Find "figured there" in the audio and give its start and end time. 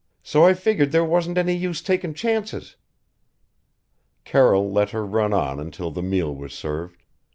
0.55-1.05